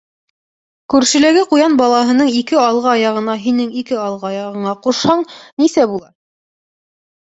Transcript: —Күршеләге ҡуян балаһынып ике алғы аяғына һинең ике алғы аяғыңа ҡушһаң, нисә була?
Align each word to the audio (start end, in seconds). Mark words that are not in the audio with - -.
—Күршеләге 0.93 1.43
ҡуян 1.51 1.75
балаһынып 1.83 2.33
ике 2.41 2.59
алғы 2.63 2.91
аяғына 2.95 3.37
һинең 3.45 3.79
ике 3.85 4.03
алғы 4.09 4.35
аяғыңа 4.35 4.77
ҡушһаң, 4.85 5.27
нисә 5.65 5.91
була? 5.97 6.15